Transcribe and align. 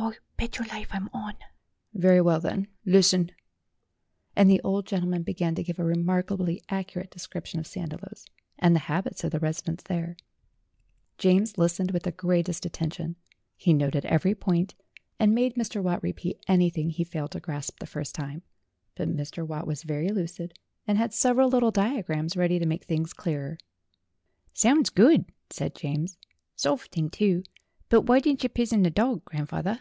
"O 0.00 0.12
bet 0.36 0.58
your 0.58 0.68
life, 0.68 0.90
I'm 0.92 1.10
on!" 1.12 1.34
"Very 1.92 2.20
well, 2.20 2.38
then; 2.38 2.68
listen." 2.84 3.32
And 4.36 4.48
the 4.48 4.60
old 4.62 4.86
gentleman 4.86 5.24
began 5.24 5.56
to 5.56 5.64
give 5.64 5.80
a 5.80 5.84
remarkably 5.84 6.62
accurate 6.68 7.10
description 7.10 7.58
of 7.58 7.66
Sandiloes, 7.66 8.24
and 8.60 8.74
the 8.76 8.80
habits 8.80 9.24
of 9.24 9.32
the 9.32 9.40
residents 9.40 9.82
there. 9.82 10.16
James 11.18 11.58
listened 11.58 11.90
with 11.90 12.04
the 12.04 12.12
greatest 12.12 12.64
attention. 12.64 13.16
He 13.56 13.72
noted 13.74 14.04
every 14.06 14.36
point 14.36 14.76
and 15.18 15.34
made 15.34 15.56
Mr. 15.56 15.82
Watt 15.82 16.00
repeat 16.02 16.38
anything 16.46 16.88
that 16.88 16.94
he 16.94 17.02
failed 17.04 17.32
to 17.32 17.40
grasp 17.40 17.80
the 17.80 17.86
first 17.86 18.14
time. 18.14 18.42
But 18.94 19.08
Mr. 19.08 19.44
Watt 19.44 19.66
was 19.66 19.82
very 19.82 20.10
lucid, 20.10 20.54
and 20.86 20.96
had 20.96 21.12
several 21.12 21.48
little 21.48 21.72
diagrams 21.72 22.36
ready 22.36 22.60
to 22.60 22.66
make 22.66 22.84
things 22.84 23.12
clearer. 23.12 23.58
"Sounds 24.54 24.90
good," 24.90 25.24
said 25.50 25.74
James. 25.74 26.16
"Soft 26.54 26.92
thing, 26.94 27.10
too. 27.10 27.42
But 27.88 28.02
why 28.02 28.20
didn't 28.20 28.44
yer 28.44 28.50
pizun 28.50 28.84
the 28.84 28.90
dog, 28.90 29.24
grandf 29.24 29.50
awther 29.52 29.80